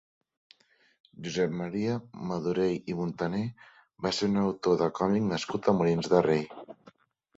Josep 1.25 1.51
Maria 1.59 1.97
Madorell 2.31 2.89
i 2.93 2.97
Muntané 3.01 3.43
va 4.07 4.15
ser 4.21 4.33
un 4.33 4.41
autor 4.45 4.81
de 4.83 4.89
còmic 5.01 5.29
nascut 5.33 5.71
a 5.75 5.79
Molins 5.83 6.11
de 6.15 6.25
Rei. 6.31 6.43